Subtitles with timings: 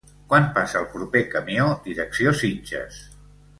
[0.29, 3.01] Quan passa el proper camió direcció Sitges?